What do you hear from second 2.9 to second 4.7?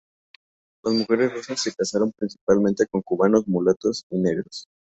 cubanos mulatos y negros.